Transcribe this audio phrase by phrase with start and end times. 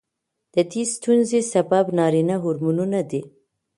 [0.53, 3.21] د دې ستونزې سبب نارینه هورمونونه دي.